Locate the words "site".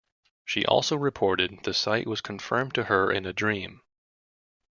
1.75-2.07